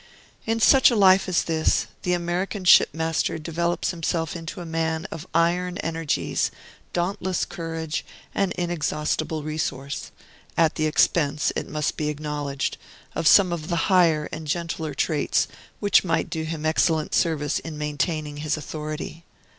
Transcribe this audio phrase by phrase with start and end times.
[0.47, 5.27] In such a life as this, the American shipmaster develops himself into a man of
[5.31, 6.49] iron energies,
[6.91, 8.03] dauntless courage,
[8.33, 10.09] and inexhaustible resource,
[10.57, 12.79] at the expense, it must be acknowledged,
[13.13, 15.47] of some of the higher and gentler traits
[15.79, 19.23] which might do him excellent service in maintaining his authority.